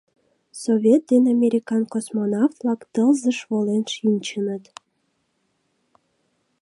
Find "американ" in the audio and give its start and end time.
1.35-1.83